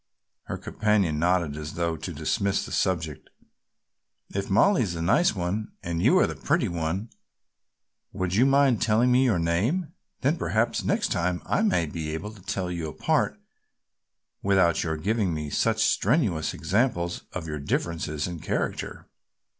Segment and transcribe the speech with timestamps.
[0.45, 3.29] Her companion nodded as though to dismiss the subject.
[4.33, 7.11] "If Mollie is the nice one and the pretty one,
[8.11, 12.31] would you mind telling me your name, then perhaps next time I may be able
[12.31, 13.39] to tell you apart
[14.41, 19.07] without your giving me such strenuous examples of your differences in character."